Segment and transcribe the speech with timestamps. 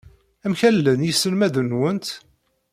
[0.45, 2.07] Amek ay llan yiselmaden-nwent?